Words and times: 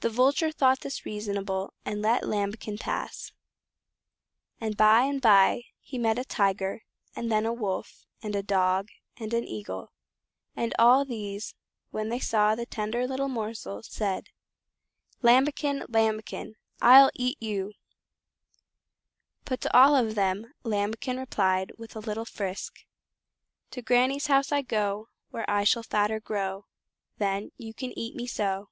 The 0.00 0.10
Vulture 0.10 0.52
thought 0.52 0.80
this 0.80 1.06
reasonable, 1.06 1.72
and 1.86 2.02
let 2.02 2.24
Lambikin 2.26 2.76
pass. 2.76 3.32
And 4.60 4.76
by 4.76 5.04
and 5.04 5.18
by 5.18 5.62
he 5.80 5.96
met 5.96 6.18
a 6.18 6.26
Tiger, 6.26 6.82
and 7.16 7.32
then 7.32 7.46
a 7.46 7.54
Wolf, 7.54 8.04
and 8.22 8.36
a 8.36 8.42
Dog, 8.42 8.90
and 9.16 9.32
an 9.32 9.44
Eagle, 9.44 9.92
and 10.54 10.74
all 10.78 11.06
these, 11.06 11.54
when 11.90 12.10
they 12.10 12.18
saw 12.20 12.54
the 12.54 12.66
tender 12.66 13.06
little 13.06 13.28
morsel, 13.30 13.82
said: 13.82 14.28
"Lambikin! 15.22 15.86
Lambikin! 15.88 16.56
I'll 16.82 17.10
EAT 17.14 17.38
YOU!" 17.40 17.72
But 19.46 19.62
to 19.62 19.74
all 19.74 19.96
of 19.96 20.14
them 20.14 20.52
Lambikin 20.64 21.16
replied, 21.16 21.72
with 21.78 21.96
a 21.96 22.00
little 22.00 22.26
frisk: 22.26 22.80
"To 23.70 23.80
Granny's 23.80 24.26
house 24.26 24.52
I 24.52 24.60
go, 24.60 25.08
Where 25.30 25.48
I 25.50 25.64
shall 25.64 25.82
fatter 25.82 26.20
grow, 26.20 26.66
Then 27.16 27.52
you 27.56 27.72
can 27.72 27.98
eat 27.98 28.14
me 28.14 28.26
so." 28.26 28.68